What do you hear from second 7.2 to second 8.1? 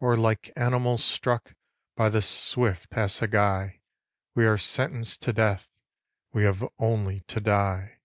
to die.